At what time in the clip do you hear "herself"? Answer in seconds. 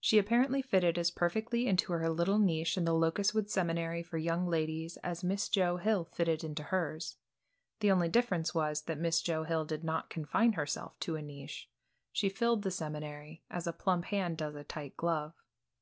10.54-10.98